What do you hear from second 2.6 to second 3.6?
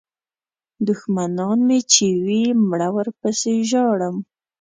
مړه ورپسې